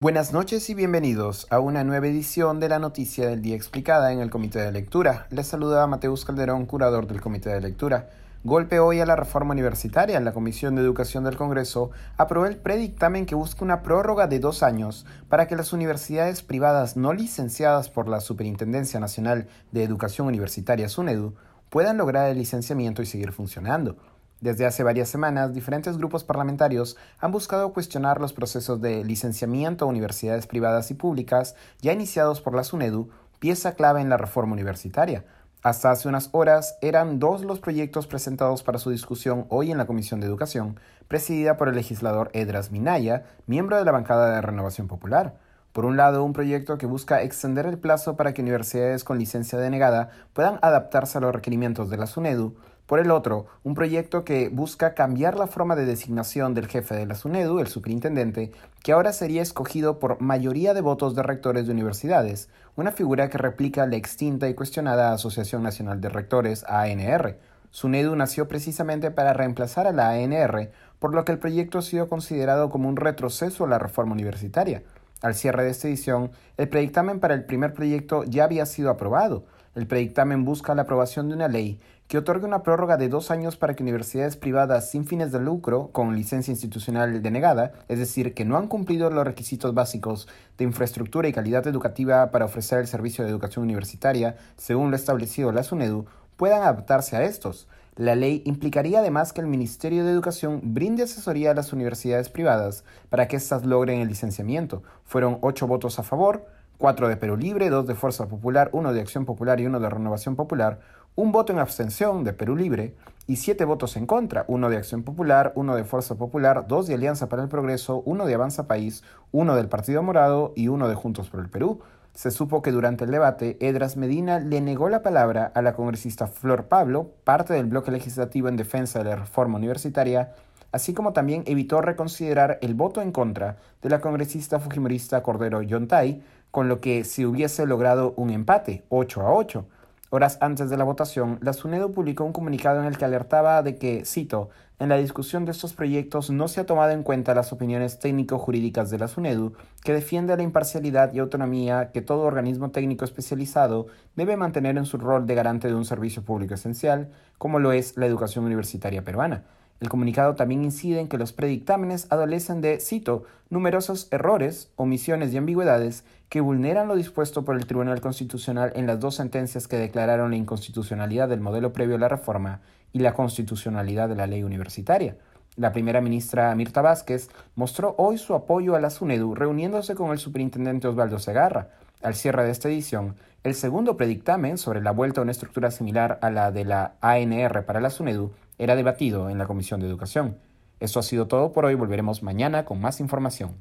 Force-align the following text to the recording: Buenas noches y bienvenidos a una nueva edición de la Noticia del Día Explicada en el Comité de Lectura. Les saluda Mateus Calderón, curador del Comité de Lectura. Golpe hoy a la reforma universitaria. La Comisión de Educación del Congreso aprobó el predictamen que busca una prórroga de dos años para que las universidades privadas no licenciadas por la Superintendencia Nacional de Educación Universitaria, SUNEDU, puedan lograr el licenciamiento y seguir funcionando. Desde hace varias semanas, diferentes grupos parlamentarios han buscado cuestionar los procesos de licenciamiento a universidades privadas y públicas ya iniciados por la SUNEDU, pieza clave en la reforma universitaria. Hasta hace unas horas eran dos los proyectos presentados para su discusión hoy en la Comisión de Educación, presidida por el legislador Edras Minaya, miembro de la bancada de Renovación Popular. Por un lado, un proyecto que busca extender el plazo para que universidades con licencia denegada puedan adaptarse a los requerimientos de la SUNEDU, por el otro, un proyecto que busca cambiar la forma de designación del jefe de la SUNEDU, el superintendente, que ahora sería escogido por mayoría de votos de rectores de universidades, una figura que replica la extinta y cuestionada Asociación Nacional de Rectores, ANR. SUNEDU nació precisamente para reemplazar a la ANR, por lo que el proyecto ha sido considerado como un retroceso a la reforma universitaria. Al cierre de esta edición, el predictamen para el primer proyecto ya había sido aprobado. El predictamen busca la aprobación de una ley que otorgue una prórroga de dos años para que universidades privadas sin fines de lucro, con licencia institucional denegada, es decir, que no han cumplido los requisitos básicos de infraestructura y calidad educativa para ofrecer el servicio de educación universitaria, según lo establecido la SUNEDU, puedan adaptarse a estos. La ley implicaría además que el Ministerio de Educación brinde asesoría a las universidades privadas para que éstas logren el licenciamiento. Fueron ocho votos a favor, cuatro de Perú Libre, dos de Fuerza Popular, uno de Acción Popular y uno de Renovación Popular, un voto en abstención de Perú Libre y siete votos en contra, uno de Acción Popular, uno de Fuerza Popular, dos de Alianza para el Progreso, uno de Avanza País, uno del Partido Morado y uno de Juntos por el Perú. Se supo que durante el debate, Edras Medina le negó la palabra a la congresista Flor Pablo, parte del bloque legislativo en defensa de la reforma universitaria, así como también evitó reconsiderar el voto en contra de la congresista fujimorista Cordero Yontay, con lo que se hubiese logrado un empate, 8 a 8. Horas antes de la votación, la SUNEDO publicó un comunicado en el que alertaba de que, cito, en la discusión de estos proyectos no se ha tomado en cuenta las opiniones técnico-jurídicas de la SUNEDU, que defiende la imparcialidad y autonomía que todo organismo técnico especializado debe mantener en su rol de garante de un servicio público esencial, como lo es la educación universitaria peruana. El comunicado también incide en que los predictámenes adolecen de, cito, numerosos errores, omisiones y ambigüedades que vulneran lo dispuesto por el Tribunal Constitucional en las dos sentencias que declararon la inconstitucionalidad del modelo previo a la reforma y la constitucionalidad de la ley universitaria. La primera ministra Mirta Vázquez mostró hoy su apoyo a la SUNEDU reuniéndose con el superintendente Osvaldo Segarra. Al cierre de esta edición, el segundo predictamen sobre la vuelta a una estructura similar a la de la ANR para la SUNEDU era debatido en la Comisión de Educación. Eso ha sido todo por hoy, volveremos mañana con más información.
Buenas 0.00 0.32
noches 0.32 0.70
y 0.70 0.74
bienvenidos 0.74 1.48
a 1.50 1.58
una 1.58 1.82
nueva 1.82 2.06
edición 2.06 2.60
de 2.60 2.68
la 2.68 2.78
Noticia 2.78 3.28
del 3.28 3.42
Día 3.42 3.56
Explicada 3.56 4.12
en 4.12 4.20
el 4.20 4.30
Comité 4.30 4.60
de 4.60 4.70
Lectura. 4.70 5.26
Les 5.30 5.48
saluda 5.48 5.88
Mateus 5.88 6.24
Calderón, 6.24 6.66
curador 6.66 7.08
del 7.08 7.20
Comité 7.20 7.50
de 7.50 7.60
Lectura. 7.60 8.08
Golpe 8.44 8.78
hoy 8.78 9.00
a 9.00 9.06
la 9.06 9.16
reforma 9.16 9.54
universitaria. 9.54 10.20
La 10.20 10.32
Comisión 10.32 10.76
de 10.76 10.82
Educación 10.82 11.24
del 11.24 11.36
Congreso 11.36 11.90
aprobó 12.16 12.46
el 12.46 12.58
predictamen 12.58 13.26
que 13.26 13.34
busca 13.34 13.64
una 13.64 13.82
prórroga 13.82 14.28
de 14.28 14.38
dos 14.38 14.62
años 14.62 15.04
para 15.28 15.48
que 15.48 15.56
las 15.56 15.72
universidades 15.72 16.44
privadas 16.44 16.96
no 16.96 17.12
licenciadas 17.12 17.90
por 17.90 18.06
la 18.06 18.20
Superintendencia 18.20 19.00
Nacional 19.00 19.48
de 19.72 19.82
Educación 19.82 20.28
Universitaria, 20.28 20.88
SUNEDU, 20.88 21.34
puedan 21.70 21.96
lograr 21.96 22.30
el 22.30 22.38
licenciamiento 22.38 23.02
y 23.02 23.06
seguir 23.06 23.32
funcionando. 23.32 23.96
Desde 24.40 24.66
hace 24.66 24.84
varias 24.84 25.08
semanas, 25.08 25.52
diferentes 25.52 25.98
grupos 25.98 26.22
parlamentarios 26.22 26.96
han 27.18 27.32
buscado 27.32 27.72
cuestionar 27.72 28.20
los 28.20 28.32
procesos 28.32 28.80
de 28.80 29.02
licenciamiento 29.04 29.84
a 29.84 29.88
universidades 29.88 30.46
privadas 30.46 30.92
y 30.92 30.94
públicas 30.94 31.56
ya 31.80 31.92
iniciados 31.92 32.40
por 32.40 32.54
la 32.54 32.62
SUNEDU, 32.62 33.10
pieza 33.40 33.72
clave 33.74 34.00
en 34.00 34.08
la 34.08 34.16
reforma 34.16 34.52
universitaria. 34.52 35.24
Hasta 35.64 35.90
hace 35.90 36.08
unas 36.08 36.28
horas 36.30 36.78
eran 36.82 37.18
dos 37.18 37.42
los 37.42 37.58
proyectos 37.58 38.06
presentados 38.06 38.62
para 38.62 38.78
su 38.78 38.90
discusión 38.90 39.46
hoy 39.48 39.72
en 39.72 39.78
la 39.78 39.86
Comisión 39.86 40.20
de 40.20 40.28
Educación, 40.28 40.78
presidida 41.08 41.56
por 41.56 41.68
el 41.68 41.74
legislador 41.74 42.30
Edras 42.32 42.70
Minaya, 42.70 43.24
miembro 43.46 43.76
de 43.76 43.84
la 43.84 43.90
bancada 43.90 44.36
de 44.36 44.40
Renovación 44.40 44.86
Popular. 44.86 45.34
Por 45.72 45.84
un 45.84 45.96
lado, 45.96 46.22
un 46.22 46.32
proyecto 46.32 46.78
que 46.78 46.86
busca 46.86 47.22
extender 47.22 47.66
el 47.66 47.78
plazo 47.78 48.16
para 48.16 48.32
que 48.34 48.42
universidades 48.42 49.02
con 49.02 49.18
licencia 49.18 49.58
denegada 49.58 50.10
puedan 50.32 50.60
adaptarse 50.62 51.18
a 51.18 51.20
los 51.20 51.34
requerimientos 51.34 51.90
de 51.90 51.96
la 51.96 52.06
SUNEDU, 52.06 52.56
por 52.88 53.00
el 53.00 53.10
otro, 53.10 53.44
un 53.64 53.74
proyecto 53.74 54.24
que 54.24 54.48
busca 54.48 54.94
cambiar 54.94 55.36
la 55.36 55.46
forma 55.46 55.76
de 55.76 55.84
designación 55.84 56.54
del 56.54 56.68
jefe 56.68 56.94
de 56.94 57.04
la 57.04 57.16
SUNEDU, 57.16 57.60
el 57.60 57.66
superintendente, 57.66 58.50
que 58.82 58.92
ahora 58.92 59.12
sería 59.12 59.42
escogido 59.42 59.98
por 59.98 60.22
mayoría 60.22 60.72
de 60.72 60.80
votos 60.80 61.14
de 61.14 61.22
rectores 61.22 61.66
de 61.66 61.72
universidades, 61.74 62.48
una 62.76 62.90
figura 62.90 63.28
que 63.28 63.36
replica 63.36 63.86
la 63.86 63.96
extinta 63.96 64.48
y 64.48 64.54
cuestionada 64.54 65.12
Asociación 65.12 65.62
Nacional 65.62 66.00
de 66.00 66.08
Rectores, 66.08 66.64
ANR. 66.66 67.36
SUNEDU 67.72 68.16
nació 68.16 68.48
precisamente 68.48 69.10
para 69.10 69.34
reemplazar 69.34 69.86
a 69.86 69.92
la 69.92 70.08
ANR, 70.12 70.70
por 70.98 71.14
lo 71.14 71.26
que 71.26 71.32
el 71.32 71.38
proyecto 71.38 71.76
ha 71.76 71.82
sido 71.82 72.08
considerado 72.08 72.70
como 72.70 72.88
un 72.88 72.96
retroceso 72.96 73.66
a 73.66 73.68
la 73.68 73.78
reforma 73.78 74.14
universitaria. 74.14 74.82
Al 75.20 75.34
cierre 75.34 75.64
de 75.64 75.70
esta 75.70 75.88
edición, 75.88 76.30
el 76.56 76.70
predictamen 76.70 77.20
para 77.20 77.34
el 77.34 77.44
primer 77.44 77.74
proyecto 77.74 78.24
ya 78.24 78.44
había 78.44 78.64
sido 78.64 78.88
aprobado. 78.88 79.44
El 79.74 79.86
predictamen 79.86 80.44
busca 80.44 80.74
la 80.74 80.82
aprobación 80.82 81.28
de 81.28 81.34
una 81.34 81.48
ley 81.48 81.78
que 82.08 82.16
otorgue 82.16 82.46
una 82.46 82.62
prórroga 82.62 82.96
de 82.96 83.10
dos 83.10 83.30
años 83.30 83.56
para 83.56 83.74
que 83.74 83.82
universidades 83.82 84.36
privadas 84.36 84.90
sin 84.90 85.04
fines 85.04 85.30
de 85.30 85.40
lucro, 85.40 85.90
con 85.92 86.16
licencia 86.16 86.50
institucional 86.50 87.22
denegada, 87.22 87.72
es 87.86 87.98
decir, 87.98 88.32
que 88.32 88.46
no 88.46 88.56
han 88.56 88.66
cumplido 88.66 89.10
los 89.10 89.26
requisitos 89.26 89.74
básicos 89.74 90.26
de 90.56 90.64
infraestructura 90.64 91.28
y 91.28 91.34
calidad 91.34 91.66
educativa 91.66 92.30
para 92.30 92.46
ofrecer 92.46 92.78
el 92.78 92.86
servicio 92.86 93.24
de 93.24 93.30
educación 93.30 93.64
universitaria, 93.64 94.36
según 94.56 94.90
lo 94.90 94.96
establecido 94.96 95.52
la 95.52 95.62
SUNEDU, 95.62 96.06
puedan 96.38 96.62
adaptarse 96.62 97.14
a 97.14 97.24
estos. 97.24 97.68
La 97.94 98.14
ley 98.14 98.42
implicaría 98.46 99.00
además 99.00 99.34
que 99.34 99.42
el 99.42 99.46
Ministerio 99.46 100.04
de 100.04 100.12
Educación 100.12 100.60
brinde 100.62 101.02
asesoría 101.02 101.50
a 101.50 101.54
las 101.54 101.74
universidades 101.74 102.30
privadas 102.30 102.84
para 103.10 103.28
que 103.28 103.36
éstas 103.36 103.66
logren 103.66 104.00
el 104.00 104.08
licenciamiento. 104.08 104.82
Fueron 105.04 105.38
ocho 105.42 105.66
votos 105.66 105.98
a 105.98 106.04
favor, 106.04 106.46
cuatro 106.78 107.08
de 107.08 107.16
Perú 107.16 107.36
Libre, 107.36 107.68
dos 107.68 107.86
de 107.86 107.94
Fuerza 107.94 108.28
Popular, 108.28 108.70
uno 108.72 108.92
de 108.92 109.00
Acción 109.00 109.24
Popular 109.24 109.60
y 109.60 109.66
uno 109.66 109.80
de 109.80 109.90
Renovación 109.90 110.36
Popular, 110.36 110.78
un 111.16 111.32
voto 111.32 111.52
en 111.52 111.58
abstención 111.58 112.22
de 112.22 112.32
Perú 112.32 112.54
Libre 112.54 112.94
y 113.26 113.36
siete 113.36 113.64
votos 113.64 113.96
en 113.96 114.06
contra, 114.06 114.44
uno 114.46 114.70
de 114.70 114.76
Acción 114.76 115.02
Popular, 115.02 115.52
uno 115.56 115.74
de 115.74 115.84
Fuerza 115.84 116.14
Popular, 116.14 116.66
dos 116.68 116.86
de 116.86 116.94
Alianza 116.94 117.28
para 117.28 117.42
el 117.42 117.48
Progreso, 117.48 118.02
uno 118.06 118.24
de 118.24 118.34
Avanza 118.34 118.68
País, 118.68 119.02
uno 119.32 119.56
del 119.56 119.68
Partido 119.68 120.02
Morado 120.02 120.52
y 120.54 120.68
uno 120.68 120.88
de 120.88 120.94
Juntos 120.94 121.28
por 121.28 121.40
el 121.40 121.50
Perú. 121.50 121.80
Se 122.14 122.30
supo 122.30 122.62
que 122.62 122.72
durante 122.72 123.04
el 123.04 123.10
debate, 123.10 123.56
Edras 123.60 123.96
Medina 123.96 124.38
le 124.38 124.60
negó 124.60 124.88
la 124.88 125.02
palabra 125.02 125.50
a 125.54 125.62
la 125.62 125.74
congresista 125.74 126.28
Flor 126.28 126.66
Pablo, 126.66 127.10
parte 127.24 127.54
del 127.54 127.66
bloque 127.66 127.90
legislativo 127.90 128.48
en 128.48 128.56
defensa 128.56 129.00
de 129.00 129.10
la 129.10 129.16
reforma 129.16 129.56
universitaria, 129.58 130.32
así 130.72 130.94
como 130.94 131.12
también 131.12 131.42
evitó 131.46 131.80
reconsiderar 131.80 132.58
el 132.62 132.74
voto 132.74 133.02
en 133.02 133.12
contra 133.12 133.56
de 133.82 133.90
la 133.90 134.00
congresista 134.00 134.60
fujimorista 134.60 135.22
Cordero 135.22 135.62
Yontay, 135.62 136.22
con 136.50 136.68
lo 136.68 136.80
que 136.80 137.04
se 137.04 137.26
hubiese 137.26 137.66
logrado 137.66 138.14
un 138.16 138.30
empate, 138.30 138.84
8 138.88 139.22
a 139.22 139.32
8. 139.32 139.66
Horas 140.10 140.38
antes 140.40 140.70
de 140.70 140.78
la 140.78 140.84
votación, 140.84 141.38
la 141.42 141.52
SUNEDO 141.52 141.92
publicó 141.92 142.24
un 142.24 142.32
comunicado 142.32 142.80
en 142.80 142.86
el 142.86 142.96
que 142.96 143.04
alertaba 143.04 143.62
de 143.62 143.76
que, 143.76 144.06
cito, 144.06 144.48
en 144.78 144.88
la 144.88 144.96
discusión 144.96 145.44
de 145.44 145.50
estos 145.50 145.74
proyectos 145.74 146.30
no 146.30 146.48
se 146.48 146.60
ha 146.60 146.66
tomado 146.66 146.92
en 146.92 147.02
cuenta 147.02 147.34
las 147.34 147.52
opiniones 147.52 147.98
técnico-jurídicas 147.98 148.88
de 148.88 148.98
la 148.98 149.08
SUNEDU, 149.08 149.52
que 149.84 149.92
defiende 149.92 150.34
la 150.34 150.42
imparcialidad 150.42 151.12
y 151.12 151.18
autonomía 151.18 151.90
que 151.92 152.00
todo 152.00 152.22
organismo 152.22 152.70
técnico 152.70 153.04
especializado 153.04 153.88
debe 154.16 154.38
mantener 154.38 154.78
en 154.78 154.86
su 154.86 154.96
rol 154.96 155.26
de 155.26 155.34
garante 155.34 155.68
de 155.68 155.74
un 155.74 155.84
servicio 155.84 156.22
público 156.22 156.54
esencial, 156.54 157.10
como 157.36 157.58
lo 157.58 157.72
es 157.72 157.98
la 157.98 158.06
educación 158.06 158.46
universitaria 158.46 159.02
peruana. 159.02 159.44
El 159.80 159.88
comunicado 159.88 160.34
también 160.34 160.64
incide 160.64 161.00
en 161.00 161.08
que 161.08 161.18
los 161.18 161.32
predictámenes 161.32 162.08
adolecen 162.10 162.60
de, 162.60 162.80
cito, 162.80 163.24
numerosos 163.48 164.08
errores, 164.10 164.70
omisiones 164.76 165.32
y 165.32 165.36
ambigüedades 165.36 166.04
que 166.28 166.40
vulneran 166.40 166.88
lo 166.88 166.96
dispuesto 166.96 167.44
por 167.44 167.54
el 167.54 167.66
Tribunal 167.66 168.00
Constitucional 168.00 168.72
en 168.74 168.86
las 168.86 168.98
dos 168.98 169.14
sentencias 169.14 169.68
que 169.68 169.76
declararon 169.76 170.30
la 170.30 170.36
inconstitucionalidad 170.36 171.28
del 171.28 171.40
modelo 171.40 171.72
previo 171.72 171.94
a 171.96 172.00
la 172.00 172.08
reforma 172.08 172.60
y 172.92 172.98
la 172.98 173.14
constitucionalidad 173.14 174.08
de 174.08 174.16
la 174.16 174.26
ley 174.26 174.42
universitaria. 174.42 175.16
La 175.56 175.72
primera 175.72 176.00
ministra 176.00 176.54
Mirta 176.54 176.82
Vázquez 176.82 177.30
mostró 177.54 177.94
hoy 177.98 178.18
su 178.18 178.34
apoyo 178.34 178.74
a 178.74 178.80
la 178.80 178.90
SUNEDU 178.90 179.34
reuniéndose 179.34 179.94
con 179.94 180.10
el 180.10 180.18
superintendente 180.18 180.88
Osvaldo 180.88 181.18
Segarra. 181.18 181.70
Al 182.02 182.14
cierre 182.14 182.44
de 182.44 182.50
esta 182.50 182.68
edición, 182.68 183.16
el 183.42 183.54
segundo 183.54 183.96
predictamen 183.96 184.58
sobre 184.58 184.80
la 184.80 184.90
vuelta 184.90 185.20
a 185.20 185.22
una 185.22 185.32
estructura 185.32 185.70
similar 185.70 186.18
a 186.22 186.30
la 186.30 186.52
de 186.52 186.64
la 186.64 186.94
ANR 187.00 187.64
para 187.64 187.80
la 187.80 187.90
SUNEDU 187.90 188.30
era 188.58 188.76
debatido 188.76 189.30
en 189.30 189.38
la 189.38 189.46
Comisión 189.46 189.80
de 189.80 189.86
Educación. 189.86 190.36
Eso 190.80 191.00
ha 191.00 191.02
sido 191.02 191.26
todo 191.26 191.52
por 191.52 191.64
hoy, 191.64 191.74
volveremos 191.74 192.22
mañana 192.22 192.64
con 192.64 192.80
más 192.80 193.00
información. 193.00 193.56